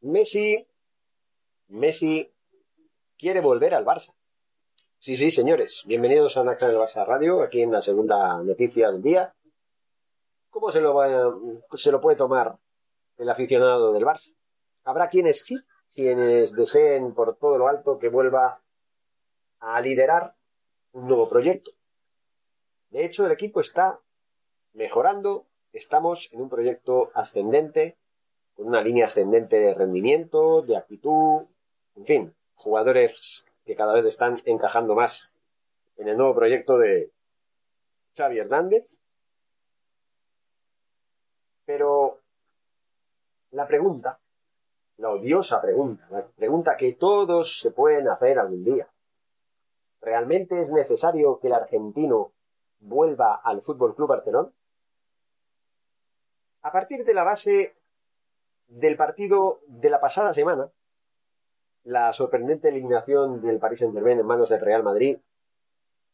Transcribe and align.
Messi, 0.00 0.64
Messi 1.68 2.32
quiere 3.18 3.40
volver 3.40 3.74
al 3.74 3.84
Barça. 3.84 4.14
Sí, 5.00 5.16
sí, 5.16 5.32
señores, 5.32 5.82
bienvenidos 5.86 6.36
a 6.36 6.44
Naxa 6.44 6.68
del 6.68 6.76
Barça 6.76 7.04
Radio, 7.04 7.42
aquí 7.42 7.62
en 7.62 7.72
la 7.72 7.82
segunda 7.82 8.40
noticia 8.44 8.92
del 8.92 9.02
día. 9.02 9.34
¿Cómo 10.50 10.70
se 10.70 10.80
lo, 10.80 10.94
va, 10.94 11.34
se 11.74 11.90
lo 11.90 12.00
puede 12.00 12.16
tomar 12.16 12.58
el 13.16 13.28
aficionado 13.28 13.92
del 13.92 14.04
Barça? 14.04 14.32
Habrá 14.84 15.08
quienes 15.08 15.40
sí, 15.40 15.58
quienes 15.92 16.52
deseen 16.52 17.12
por 17.12 17.36
todo 17.36 17.58
lo 17.58 17.66
alto 17.66 17.98
que 17.98 18.08
vuelva 18.08 18.60
a 19.58 19.80
liderar 19.80 20.36
un 20.92 21.08
nuevo 21.08 21.28
proyecto. 21.28 21.72
De 22.90 23.04
hecho, 23.04 23.26
el 23.26 23.32
equipo 23.32 23.58
está 23.58 24.00
mejorando, 24.74 25.46
estamos 25.72 26.28
en 26.32 26.40
un 26.40 26.48
proyecto 26.48 27.10
ascendente 27.14 27.98
con 28.58 28.66
una 28.66 28.82
línea 28.82 29.06
ascendente 29.06 29.60
de 29.60 29.72
rendimiento, 29.72 30.62
de 30.62 30.76
actitud, 30.76 31.42
en 31.94 32.04
fin, 32.04 32.34
jugadores 32.56 33.46
que 33.64 33.76
cada 33.76 33.94
vez 33.94 34.04
están 34.04 34.42
encajando 34.46 34.96
más 34.96 35.30
en 35.96 36.08
el 36.08 36.16
nuevo 36.16 36.34
proyecto 36.34 36.76
de 36.76 37.12
Xavi 38.16 38.40
Hernández. 38.40 38.84
Pero 41.66 42.18
la 43.52 43.68
pregunta, 43.68 44.18
la 44.96 45.10
odiosa 45.10 45.62
pregunta, 45.62 46.08
la 46.10 46.26
pregunta 46.26 46.76
que 46.76 46.94
todos 46.94 47.60
se 47.60 47.70
pueden 47.70 48.08
hacer 48.08 48.40
algún 48.40 48.64
día. 48.64 48.88
¿Realmente 50.00 50.60
es 50.60 50.72
necesario 50.72 51.38
que 51.38 51.46
el 51.46 51.52
argentino 51.54 52.32
vuelva 52.80 53.36
al 53.36 53.62
Fútbol 53.62 53.94
Club 53.94 54.08
Barcelona? 54.08 54.50
A 56.62 56.72
partir 56.72 57.04
de 57.04 57.14
la 57.14 57.22
base 57.22 57.77
del 58.68 58.96
partido 58.96 59.60
de 59.66 59.90
la 59.90 60.00
pasada 60.00 60.32
semana, 60.34 60.70
la 61.84 62.12
sorprendente 62.12 62.68
eliminación 62.68 63.40
del 63.40 63.58
Paris 63.58 63.80
Saint-Germain 63.80 64.20
en 64.20 64.26
manos 64.26 64.50
del 64.50 64.60
Real 64.60 64.82
Madrid, 64.82 65.18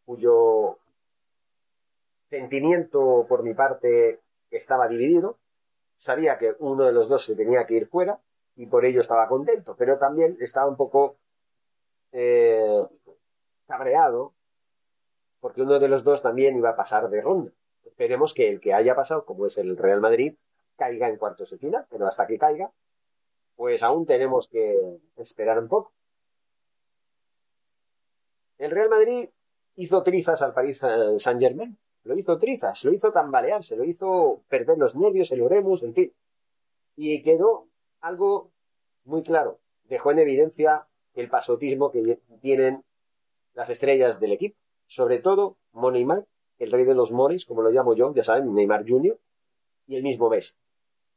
cuyo 0.06 0.79
sentimiento 2.30 3.27
por 3.29 3.42
mi 3.42 3.55
parte 3.55 4.20
estaba 4.51 4.89
dividido. 4.89 5.36
Sabía 5.96 6.39
que 6.39 6.55
uno 6.58 6.84
de 6.84 6.92
los 6.92 7.08
dos 7.08 7.24
se 7.24 7.36
tenía 7.36 7.67
que 7.67 7.74
ir 7.74 7.89
fuera 7.89 8.20
y 8.56 8.67
por 8.67 8.84
ello 8.84 9.00
estaba 9.00 9.29
contento, 9.29 9.74
pero 9.77 9.98
también 9.98 10.36
estaba 10.40 10.68
un 10.68 10.77
poco 10.77 11.17
eh, 12.12 12.86
cabreado 13.67 14.33
porque 15.40 15.62
uno 15.62 15.79
de 15.79 15.89
los 15.89 16.05
dos 16.05 16.23
también 16.23 16.56
iba 16.56 16.70
a 16.70 16.77
pasar 16.77 17.11
de 17.11 17.20
ronda. 17.20 17.52
Esperemos 17.84 18.33
que 18.33 18.48
el 18.48 18.61
que 18.61 18.73
haya 18.73 18.95
pasado, 18.95 19.24
como 19.24 19.46
es 19.46 19.58
el 19.58 19.77
Real 19.77 20.00
Madrid, 20.00 20.36
caiga 20.77 21.08
en 21.08 21.17
cuartos 21.17 21.51
de 21.51 21.58
final, 21.58 21.86
pero 21.89 22.07
hasta 22.07 22.27
que 22.27 22.39
caiga, 22.39 22.70
pues 23.57 23.83
aún 23.83 24.07
tenemos 24.07 24.48
que 24.48 24.98
esperar 25.17 25.58
un 25.58 25.68
poco. 25.68 25.92
El 28.58 28.70
Real 28.70 28.89
Madrid 28.89 29.29
hizo 29.77 30.02
trizas 30.02 30.42
al 30.42 30.55
Paris 30.55 30.79
Saint 31.18 31.40
Germain, 31.40 31.77
lo 32.05 32.17
hizo 32.17 32.39
trizas, 32.39 32.85
lo 32.85 32.92
hizo 32.92 33.12
tambalearse, 33.12 33.77
lo 33.77 33.85
hizo 33.85 34.42
perder 34.48 34.79
los 34.79 34.95
nervios, 34.95 35.33
el 35.33 35.42
oremus, 35.42 35.83
en 35.83 35.95
fin. 35.95 36.12
Y 36.96 37.23
quedó 37.23 37.67
algo 38.01 38.51
muy 39.05 39.23
claro, 39.23 39.58
dejó 39.85 40.12
en 40.12 40.20
evidencia 40.20 40.86
el 41.14 41.29
pasotismo 41.29 41.91
que 41.91 42.20
tienen 42.41 42.85
las 43.55 43.70
estrellas 43.70 44.20
del 44.20 44.33
equipo, 44.33 44.56
sobre 44.86 45.18
todo 45.18 45.56
Neymar, 45.73 46.27
el 46.58 46.73
rey 46.73 46.85
de 46.85 46.95
los 46.95 47.11
moris, 47.11 47.46
como 47.46 47.62
lo 47.62 47.70
llamo 47.70 47.95
yo, 47.95 48.14
ya 48.14 48.24
saben, 48.24 48.52
Neymar 48.55 48.85
Jr., 48.89 49.18
y 49.86 49.96
el 49.96 50.02
mismo 50.02 50.30
Messi 50.30 50.55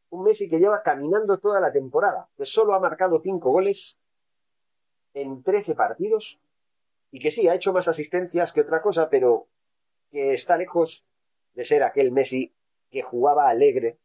un 0.09 0.23
Messi 0.23 0.49
que 0.49 0.59
lleva 0.59 0.81
caminando 0.83 1.37
toda 1.39 1.59
la 1.59 1.71
temporada, 1.71 2.29
que 2.37 2.45
solo 2.45 2.73
ha 2.73 2.79
marcado 2.79 3.19
cinco 3.21 3.51
goles 3.51 3.99
en 5.13 5.43
13 5.43 5.75
partidos 5.75 6.39
y 7.11 7.19
que 7.19 7.31
sí, 7.31 7.47
ha 7.47 7.55
hecho 7.55 7.73
más 7.73 7.87
asistencias 7.87 8.53
que 8.53 8.61
otra 8.61 8.81
cosa, 8.81 9.09
pero 9.09 9.47
que 10.11 10.33
está 10.33 10.57
lejos 10.57 11.03
de 11.53 11.65
ser 11.65 11.83
aquel 11.83 12.11
Messi 12.11 12.53
que 12.89 13.01
jugaba 13.01 13.49
alegre 13.49 13.97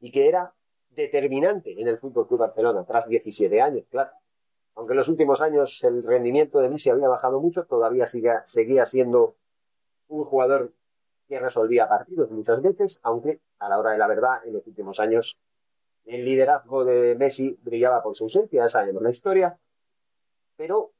y 0.00 0.10
que 0.10 0.28
era 0.28 0.54
determinante 0.90 1.80
en 1.80 1.88
el 1.88 1.98
Fútbol 1.98 2.26
Club 2.26 2.40
Barcelona 2.40 2.84
tras 2.84 3.08
17 3.08 3.60
años, 3.60 3.86
claro. 3.90 4.10
Aunque 4.74 4.92
en 4.92 4.98
los 4.98 5.08
últimos 5.08 5.40
años 5.40 5.82
el 5.84 6.02
rendimiento 6.02 6.60
de 6.60 6.68
Messi 6.68 6.90
había 6.90 7.08
bajado 7.08 7.40
mucho, 7.40 7.64
todavía 7.64 8.06
seguía 8.06 8.84
siendo 8.84 9.36
un 10.08 10.24
jugador 10.24 10.72
que 11.32 11.40
resolvía 11.40 11.88
partidos 11.88 12.30
muchas 12.30 12.60
veces, 12.60 13.00
aunque 13.02 13.40
a 13.58 13.66
la 13.66 13.78
hora 13.78 13.92
de 13.92 13.96
la 13.96 14.06
verdad, 14.06 14.44
en 14.44 14.52
los 14.52 14.66
últimos 14.66 15.00
años, 15.00 15.38
el 16.04 16.26
liderazgo 16.26 16.84
de 16.84 17.14
Messi 17.14 17.58
brillaba 17.62 18.02
por 18.02 18.14
su 18.14 18.24
ausencia, 18.24 18.68
sabemos 18.68 19.02
la 19.02 19.08
historia, 19.08 19.58
pero 20.58 20.92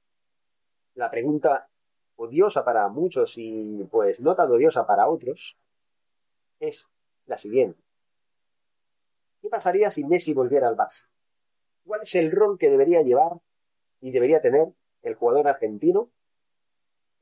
la 0.94 1.10
pregunta 1.10 1.68
odiosa 2.16 2.64
para 2.64 2.88
muchos 2.88 3.34
y 3.36 3.86
pues 3.90 4.22
no 4.22 4.34
tan 4.34 4.50
odiosa 4.50 4.86
para 4.86 5.06
otros 5.06 5.58
es 6.60 6.90
la 7.26 7.36
siguiente. 7.36 7.82
¿Qué 9.42 9.50
pasaría 9.50 9.90
si 9.90 10.02
Messi 10.02 10.32
volviera 10.32 10.66
al 10.66 10.78
Barça? 10.78 11.08
¿Cuál 11.84 12.00
es 12.04 12.14
el 12.14 12.32
rol 12.32 12.56
que 12.56 12.70
debería 12.70 13.02
llevar 13.02 13.32
y 14.00 14.12
debería 14.12 14.40
tener 14.40 14.68
el 15.02 15.14
jugador 15.14 15.46
argentino 15.46 16.08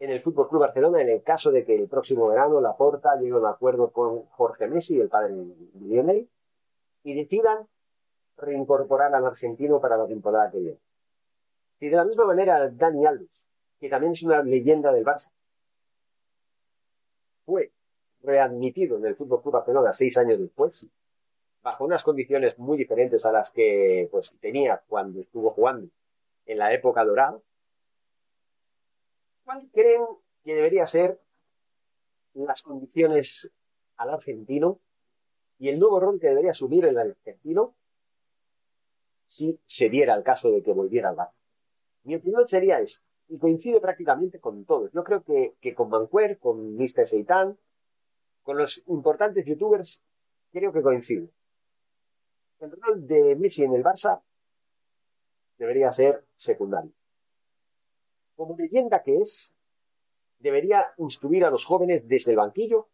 en 0.00 0.11
el 0.11 0.21
Fútbol 0.21 0.49
Club 0.49 0.62
Barcelona 0.62 1.03
en 1.03 1.11
el 1.11 1.22
caso 1.22 1.50
de 1.53 1.65
que 1.65 1.77
el 1.77 1.87
próximo 1.87 2.27
verano 2.27 2.61
la 2.61 2.75
Porta 2.75 3.16
llegue 3.16 3.33
a 3.33 3.37
un 3.37 3.47
acuerdo 3.47 3.91
con 3.91 4.25
Jorge 4.31 4.66
Messi, 4.66 4.99
el 4.99 5.11
padre 5.11 5.34
de 5.34 5.55
Lionel, 5.78 6.28
y 7.05 7.15
decidan 7.15 7.69
reincorporar 8.39 9.15
al 9.15 9.27
argentino 9.27 9.78
para 9.78 9.99
la 9.99 10.06
temporada 10.06 10.50
que 10.50 10.59
viene. 10.59 10.78
Si 11.78 11.91
de 11.91 11.97
la 11.97 12.06
misma 12.06 12.25
manera 12.25 12.71
Dani 12.71 13.05
Alves, 13.05 13.47
que 13.78 13.91
también 13.91 14.12
es 14.12 14.22
una 14.22 14.43
leyenda 14.43 14.91
del 14.91 15.05
Barça, 15.05 15.31
fue 17.44 17.71
readmitido 18.22 18.97
en 18.97 19.05
el 19.05 19.15
Fútbol 19.15 19.43
Club 19.43 19.55
Barcelona 19.55 19.93
seis 19.93 20.16
años 20.16 20.41
después, 20.41 20.87
bajo 21.62 21.84
unas 21.84 22.03
condiciones 22.05 22.59
muy 22.59 22.78
diferentes 22.78 23.27
a 23.27 23.33
las 23.33 23.50
que 23.50 24.09
pues 24.10 24.34
tenía 24.41 24.83
cuando 24.89 25.21
estuvo 25.21 25.51
jugando 25.51 25.89
en 26.47 26.59
la 26.59 26.72
época 26.72 27.04
dorada, 27.04 27.39
¿Cuál 29.50 29.68
creen 29.72 30.04
que 30.44 30.54
debería 30.54 30.86
ser 30.86 31.20
las 32.34 32.62
condiciones 32.62 33.50
al 33.97 34.10
argentino 34.10 34.78
y 35.58 35.70
el 35.70 35.80
nuevo 35.80 35.98
rol 35.98 36.20
que 36.20 36.28
debería 36.28 36.52
asumir 36.52 36.84
el 36.84 36.97
argentino 36.97 37.74
si 39.26 39.58
se 39.66 39.91
diera 39.91 40.14
el 40.14 40.22
caso 40.22 40.52
de 40.52 40.62
que 40.62 40.72
volviera 40.72 41.08
al 41.08 41.16
Barça? 41.16 41.34
Mi 42.04 42.14
opinión 42.14 42.47
sería 42.47 42.78
esta, 42.78 43.04
y 43.26 43.38
coincide 43.38 43.80
prácticamente 43.80 44.38
con 44.38 44.64
todos. 44.64 44.92
Yo 44.92 45.02
creo 45.02 45.24
que, 45.24 45.74
con 45.74 45.88
Mancuer, 45.88 46.38
con 46.38 46.76
Mr. 46.76 47.08
Seitan, 47.08 47.58
con 48.44 48.56
los 48.56 48.84
importantes 48.86 49.44
youtubers, 49.47 50.00
creo 50.52 50.72
que 50.72 50.80
coincide. 50.80 51.28
El 52.60 52.70
rol 52.80 53.04
de 53.04 53.34
Messi 53.34 53.64
en 53.64 53.74
el 53.74 53.82
Barça 53.82 54.22
debería 55.58 55.91
ser 55.91 56.24
secundario 56.36 56.92
como 58.41 58.57
leyenda 58.57 59.03
que 59.03 59.19
es, 59.19 59.53
debería 60.39 60.87
instruir 60.97 61.45
a 61.45 61.51
los 61.51 61.66
jóvenes 61.66 62.09
desde 62.09 62.31
el 62.31 62.39
banquillo 62.39 62.89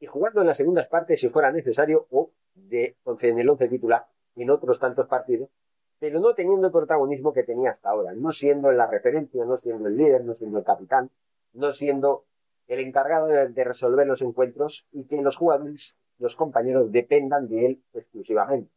y 0.00 0.06
jugando 0.06 0.40
en 0.40 0.46
las 0.46 0.56
segundas 0.56 0.88
partes 0.88 1.20
si 1.20 1.28
fuera 1.28 1.52
necesario 1.52 2.06
o 2.10 2.30
de, 2.54 2.96
en 3.20 3.38
el 3.38 3.50
once 3.50 3.68
titular 3.68 4.06
en 4.36 4.48
otros 4.48 4.78
tantos 4.80 5.06
partidos, 5.06 5.50
pero 5.98 6.18
no 6.18 6.34
teniendo 6.34 6.68
el 6.68 6.72
protagonismo 6.72 7.34
que 7.34 7.42
tenía 7.42 7.72
hasta 7.72 7.90
ahora, 7.90 8.14
no 8.14 8.32
siendo 8.32 8.72
la 8.72 8.86
referencia, 8.86 9.44
no 9.44 9.58
siendo 9.58 9.86
el 9.86 9.98
líder, 9.98 10.24
no 10.24 10.32
siendo 10.32 10.56
el 10.56 10.64
capitán, 10.64 11.10
no 11.52 11.70
siendo 11.74 12.24
el 12.66 12.80
encargado 12.80 13.26
de, 13.26 13.64
resolver 13.64 14.06
los 14.06 14.22
encuentros 14.22 14.86
y 14.92 15.04
que 15.04 15.20
los 15.20 15.36
jugadores, 15.36 15.98
los 16.18 16.36
compañeros 16.36 16.90
dependan 16.90 17.48
de 17.48 17.66
él 17.66 17.82
exclusivamente. 17.92 18.70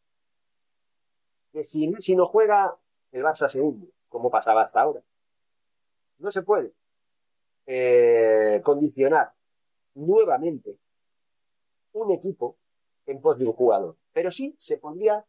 Que 1.50 1.64
si 1.64 1.88
Messi 1.88 2.14
no 2.14 2.26
juega, 2.26 2.76
el 3.10 3.22
Barça 3.22 3.48
se 3.48 3.62
hunde, 3.62 3.88
como 4.10 4.30
pasaba 4.30 4.60
hasta 4.60 4.82
ahora. 4.82 5.00
No 6.18 6.30
se 6.30 6.42
puede 6.42 6.72
eh, 7.66 8.60
condicionar 8.64 9.32
nuevamente 9.94 10.76
un 11.92 12.12
equipo 12.12 12.56
en 13.06 13.20
pos 13.20 13.38
de 13.38 13.46
un 13.46 13.52
jugador, 13.52 13.96
pero 14.12 14.30
sí 14.30 14.54
se 14.58 14.78
podría 14.78 15.24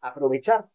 aprovechar 0.00 0.68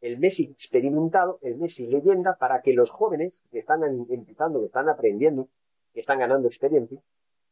el 0.00 0.18
Messi 0.18 0.44
experimentado, 0.44 1.38
el 1.42 1.56
Messi 1.56 1.86
leyenda, 1.86 2.36
para 2.36 2.60
que 2.60 2.74
los 2.74 2.90
jóvenes 2.90 3.42
que 3.50 3.58
están 3.58 3.82
empezando, 4.10 4.60
que 4.60 4.66
están 4.66 4.88
aprendiendo, 4.88 5.48
que 5.92 6.00
están 6.00 6.18
ganando 6.18 6.46
experiencia, 6.46 7.00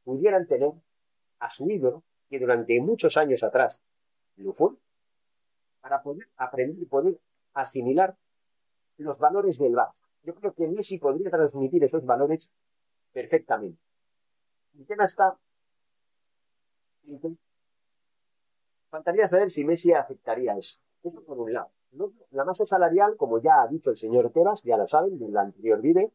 pudieran 0.05 0.47
tener 0.47 0.73
a 1.39 1.49
su 1.49 1.71
ídolo, 1.71 2.03
que 2.29 2.39
durante 2.39 2.79
muchos 2.81 3.17
años 3.17 3.43
atrás 3.43 3.83
lo 4.37 4.53
fue, 4.53 4.73
para 5.81 6.03
poder 6.03 6.29
aprender 6.37 6.79
y 6.79 6.87
poder 6.87 7.19
asimilar 7.55 8.17
los 8.99 9.19
valores 9.19 9.59
del 9.59 9.73
Barça. 9.73 10.01
Yo 10.22 10.34
creo 10.34 10.54
que 10.54 10.69
Messi 10.69 10.98
podría 10.98 11.30
transmitir 11.30 11.82
esos 11.84 12.04
valores 12.04 12.52
perfectamente. 13.12 13.80
El 14.78 14.86
tema 14.86 15.04
está. 15.04 15.36
Faltaría 18.88 19.28
saber 19.28 19.50
si 19.50 19.64
Messi 19.64 19.92
aceptaría 19.92 20.56
eso. 20.56 20.78
Eso 21.02 21.20
por 21.22 21.38
un 21.38 21.52
lado. 21.52 21.70
La 22.30 22.44
masa 22.44 22.64
salarial, 22.64 23.16
como 23.16 23.40
ya 23.40 23.62
ha 23.62 23.69
dicho 23.69 23.90
el 23.90 23.96
señor 23.96 24.30
Tebas, 24.30 24.62
ya 24.62 24.78
lo 24.78 24.86
saben, 24.86 25.19
del 25.19 25.36
anterior 25.36 25.80
vídeo, 25.80 26.12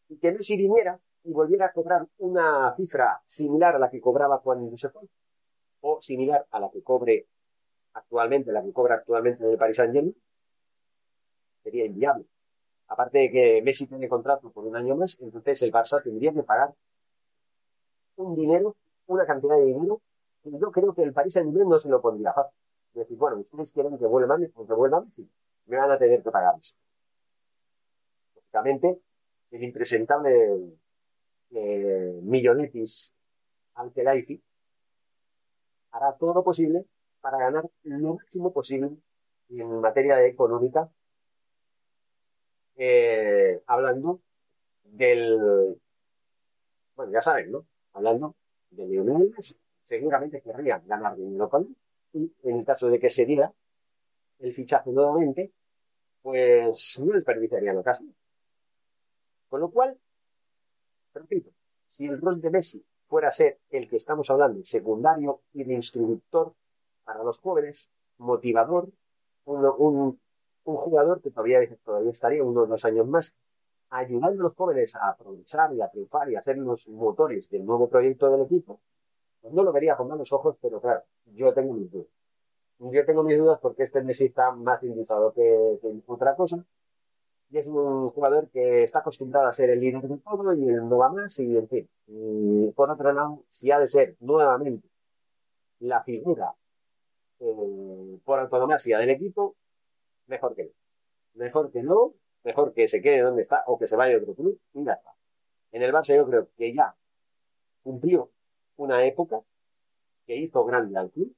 Y 0.09 0.17
que 0.17 0.31
Messi 0.31 0.57
viniera 0.57 0.99
y 1.23 1.31
volviera 1.31 1.67
a 1.67 1.73
cobrar 1.73 2.07
una 2.17 2.73
cifra 2.75 3.21
similar 3.27 3.75
a 3.75 3.77
la 3.77 3.91
que 3.91 4.01
cobraba 4.01 4.41
cuando 4.41 4.75
se 4.79 4.89
fue, 4.89 5.03
o 5.81 6.01
similar 6.01 6.47
a 6.49 6.59
la 6.59 6.71
que 6.71 6.81
cobre 6.81 7.27
actualmente, 7.93 8.51
la 8.51 8.63
que 8.63 8.73
cobra 8.73 8.95
actualmente 8.95 9.43
en 9.43 9.51
el 9.51 9.57
Paris 9.59 9.75
Saint 9.75 9.93
Germain, 9.93 10.15
sería 11.61 11.85
inviable. 11.85 12.25
Aparte 12.87 13.19
de 13.19 13.31
que 13.31 13.61
Messi 13.61 13.85
tiene 13.85 14.09
contrato 14.09 14.49
por 14.49 14.65
un 14.65 14.75
año 14.75 14.95
más, 14.95 15.19
entonces 15.21 15.61
el 15.61 15.71
Barça 15.71 16.01
tendría 16.01 16.33
que 16.33 16.41
pagar 16.41 16.73
un 18.15 18.33
dinero, 18.33 18.75
una 19.05 19.27
cantidad 19.27 19.57
de 19.57 19.65
dinero, 19.65 20.01
que 20.41 20.49
yo 20.49 20.71
creo 20.71 20.95
que 20.95 21.03
el 21.03 21.13
Paris 21.13 21.33
Saint 21.33 21.51
Germain 21.51 21.69
no 21.69 21.77
se 21.77 21.87
lo 21.87 22.01
pondría 22.01 22.33
fácil. 22.33 22.60
Decir, 22.93 23.17
bueno, 23.17 23.37
ustedes 23.37 23.71
quieren 23.71 23.97
que 23.97 24.05
vuelva 24.05 24.37
pues 24.53 24.67
que 24.67 24.73
vuelva 24.73 25.01
Messi, 25.01 25.29
me 25.67 25.77
van 25.77 25.91
a 25.91 25.97
tener 25.97 26.21
que 26.21 26.31
pagar 26.31 26.55
esto. 26.59 26.79
Lógicamente, 28.35 28.99
el 29.51 29.63
impresentable 29.63 30.77
eh, 31.51 32.19
Millonetis 32.23 33.13
Laifi 33.95 34.41
hará 35.91 36.17
todo 36.17 36.33
lo 36.33 36.43
posible 36.43 36.85
para 37.21 37.37
ganar 37.37 37.69
lo 37.83 38.15
máximo 38.15 38.51
posible 38.51 38.91
en 39.49 39.81
materia 39.81 40.23
económica 40.25 40.89
eh, 42.77 43.61
hablando 43.67 44.21
del, 44.83 45.79
bueno, 46.95 47.11
ya 47.11 47.21
saben, 47.21 47.51
¿no? 47.51 47.65
Hablando 47.93 48.35
de 48.71 48.87
Lionel 48.87 49.33
seguramente 49.83 50.41
querrían 50.41 50.87
ganar 50.87 51.15
dinero 51.15 51.49
con 51.49 51.63
él, 51.63 51.75
y 52.13 52.31
en 52.43 52.59
el 52.59 52.65
caso 52.65 52.89
de 52.89 52.99
que 52.99 53.09
se 53.09 53.25
diera 53.25 53.51
el 54.39 54.53
fichaje 54.53 54.91
nuevamente, 54.91 55.51
pues 56.21 56.99
no 57.03 57.13
desperdiciarían 57.13 57.77
ocasión. 57.77 58.13
Con 59.49 59.61
lo 59.61 59.69
cual, 59.69 59.97
repito, 61.13 61.51
si 61.87 62.07
el 62.07 62.19
rol 62.19 62.41
de 62.41 62.49
Messi 62.49 62.85
fuera 63.07 63.27
a 63.27 63.31
ser 63.31 63.59
el 63.69 63.89
que 63.89 63.97
estamos 63.97 64.29
hablando, 64.29 64.63
secundario 64.63 65.41
y 65.53 65.63
de 65.63 65.73
instructor 65.73 66.53
para 67.03 67.23
los 67.23 67.39
jóvenes, 67.39 67.89
motivador, 68.17 68.89
un, 69.45 70.19
un 70.63 70.75
jugador 70.77 71.21
que 71.21 71.31
todavía, 71.31 71.59
todavía 71.83 72.11
estaría 72.11 72.43
unos 72.43 72.69
dos 72.69 72.85
años 72.85 73.07
más 73.07 73.35
ayudando 73.89 74.41
a 74.41 74.43
los 74.45 74.55
jóvenes 74.55 74.95
a 74.95 75.09
aprovechar 75.09 75.73
y 75.73 75.81
a 75.81 75.89
triunfar 75.89 76.29
y 76.31 76.35
a 76.35 76.41
ser 76.41 76.57
los 76.57 76.87
motores 76.87 77.49
del 77.49 77.65
nuevo 77.65 77.89
proyecto 77.89 78.31
del 78.31 78.41
equipo, 78.41 78.79
no 79.43 79.63
lo 79.63 79.71
vería 79.71 79.95
con 79.95 80.07
malos 80.07 80.31
ojos, 80.33 80.55
pero 80.61 80.79
claro, 80.79 81.03
yo 81.33 81.53
tengo 81.53 81.73
mis 81.73 81.91
dudas. 81.91 82.07
Yo 82.79 83.05
tengo 83.05 83.23
mis 83.23 83.37
dudas 83.37 83.59
porque 83.61 83.83
este 83.83 84.01
Messi 84.01 84.25
está 84.25 84.51
más 84.51 84.81
impulsado 84.83 85.33
que, 85.33 85.77
otra 86.07 86.35
cosa. 86.35 86.63
Y 87.51 87.57
es 87.57 87.67
un 87.67 88.09
jugador 88.11 88.49
que 88.49 88.83
está 88.83 88.99
acostumbrado 88.99 89.47
a 89.47 89.53
ser 89.53 89.69
el 89.69 89.79
líder 89.79 90.01
del 90.07 90.21
todo 90.21 90.53
y 90.53 90.65
no 90.65 90.97
va 90.97 91.09
más 91.09 91.37
y 91.39 91.57
en 91.57 91.67
fin. 91.67 92.73
por 92.75 92.89
otro 92.89 93.11
lado, 93.13 93.43
si 93.49 93.71
ha 93.71 93.79
de 93.79 93.87
ser 93.87 94.15
nuevamente 94.19 94.87
la 95.79 96.01
figura 96.01 96.53
eh, 97.39 98.19
por 98.23 98.39
autonomía 98.39 98.77
del 98.77 99.09
equipo, 99.09 99.55
mejor 100.27 100.55
que 100.55 100.65
no. 100.65 100.71
Mejor 101.33 101.71
que 101.71 101.83
no, 101.83 102.13
mejor 102.43 102.73
que 102.73 102.87
se 102.87 103.01
quede 103.01 103.21
donde 103.21 103.41
está 103.41 103.63
o 103.67 103.77
que 103.77 103.87
se 103.87 103.95
vaya 103.95 104.15
a 104.15 104.19
otro 104.19 104.33
club 104.33 104.59
y 104.73 104.83
ya 104.83 104.93
está. 104.93 105.11
En 105.71 105.81
el 105.83 105.93
Barça 105.93 106.15
yo 106.15 106.25
creo 106.25 106.49
que 106.57 106.73
ya 106.73 106.95
cumplió 107.83 108.29
una 108.81 109.05
época 109.05 109.41
que 110.25 110.35
hizo 110.35 110.63
grande 110.65 110.97
al 110.97 111.11
club 111.11 111.33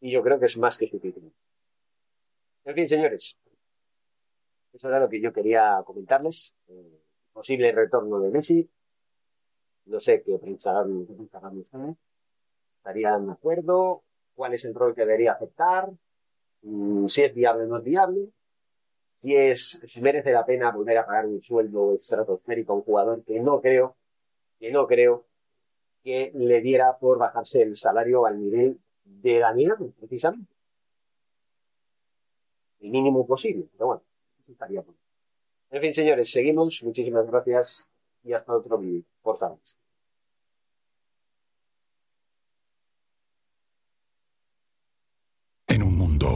y 0.00 0.10
yo 0.10 0.22
creo 0.22 0.38
que 0.38 0.46
es 0.46 0.58
más 0.58 0.76
que 0.78 0.88
suficiente. 0.88 1.34
En 2.64 2.74
fin, 2.74 2.88
señores, 2.88 3.38
eso 4.72 4.88
era 4.88 4.98
lo 4.98 5.08
que 5.08 5.20
yo 5.20 5.32
quería 5.32 5.82
comentarles. 5.84 6.54
Eh, 6.68 7.00
posible 7.32 7.72
retorno 7.72 8.18
de 8.20 8.30
Messi. 8.30 8.70
No 9.86 10.00
sé 10.00 10.22
qué 10.22 10.38
pensarán, 10.38 11.06
qué 11.06 11.14
pensarán 11.14 11.58
ustedes. 11.58 11.96
¿Estarían 12.66 13.26
de 13.26 13.32
acuerdo? 13.32 14.02
¿Cuál 14.34 14.54
es 14.54 14.64
el 14.64 14.74
rol 14.74 14.94
que 14.94 15.02
debería 15.02 15.32
aceptar? 15.32 15.90
Mm, 16.62 17.06
si 17.06 17.22
es 17.22 17.34
viable 17.34 17.64
o 17.64 17.66
no 17.66 17.78
es 17.78 17.84
viable, 17.84 18.28
si 19.14 19.36
es, 19.36 19.80
si 19.86 20.00
merece 20.00 20.32
la 20.32 20.44
pena 20.44 20.72
volver 20.72 20.98
a 20.98 21.06
pagar 21.06 21.26
un 21.26 21.40
sueldo 21.42 21.94
estratosférico 21.94 22.72
a 22.72 22.76
un 22.76 22.82
jugador 22.82 23.24
que 23.24 23.40
no 23.40 23.60
creo, 23.60 23.96
que 24.58 24.70
no 24.72 24.86
creo 24.86 25.26
que 26.02 26.32
le 26.34 26.60
diera 26.60 26.98
por 26.98 27.18
bajarse 27.18 27.62
el 27.62 27.76
salario 27.76 28.26
al 28.26 28.40
nivel 28.40 28.80
de 29.04 29.38
Daniel, 29.38 29.94
precisamente. 29.98 30.52
El 32.80 32.90
mínimo 32.90 33.26
posible, 33.26 33.68
pero 33.72 33.86
bueno, 33.86 34.02
eso 34.40 34.52
estaría 34.52 34.80
bueno. 34.80 34.98
En 35.70 35.80
fin, 35.80 35.94
señores, 35.94 36.30
seguimos. 36.30 36.82
Muchísimas 36.82 37.26
gracias 37.26 37.88
y 38.24 38.32
hasta 38.32 38.52
otro 38.52 38.78
vídeo. 38.78 39.04
Por 39.22 39.36
favor. 39.36 39.58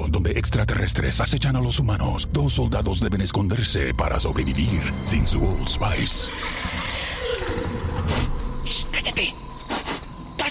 donde 0.09 0.33
extraterrestres 0.33 1.21
acechan 1.21 1.57
a 1.57 1.61
los 1.61 1.79
humanos, 1.79 2.29
dos 2.33 2.55
soldados 2.55 3.01
deben 3.01 3.21
esconderse 3.21 3.95
para 3.95 4.19
sobrevivir 4.19 4.81
sin 5.05 5.27
su 5.27 5.45
Old 5.45 5.69
Spice. 5.69 6.33
¡Cállate! 8.93 9.35